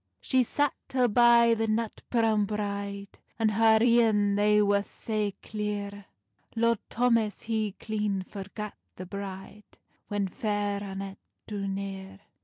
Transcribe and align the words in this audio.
She 0.19 0.41
sat 0.41 0.73
her 0.93 1.07
by 1.07 1.53
the 1.53 1.67
nut 1.67 2.01
browne 2.09 2.45
bride, 2.45 3.19
And 3.37 3.51
her 3.51 3.77
een 3.83 4.33
they 4.33 4.59
wer 4.59 4.81
sae 4.81 5.33
clear, 5.43 6.05
Lord 6.55 6.79
Thomas 6.89 7.43
he 7.43 7.73
clean 7.73 8.23
forgat 8.27 8.73
the 8.95 9.05
bride, 9.05 9.77
When 10.07 10.27
Fair 10.27 10.81
Annet 10.83 11.19
drew 11.45 11.67
near. 11.67 12.19